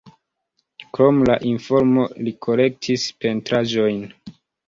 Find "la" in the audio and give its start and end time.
1.31-1.35